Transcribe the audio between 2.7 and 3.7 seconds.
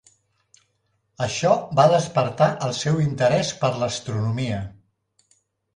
seu interès